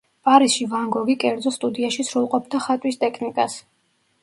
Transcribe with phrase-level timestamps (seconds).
[0.27, 3.63] პარიზში ვან გოგი კერძო სტუდიაში სრულყოფდა ხატვის ტექნიკას.